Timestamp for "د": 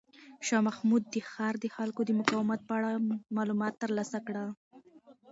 1.13-1.15, 1.59-1.65, 2.05-2.11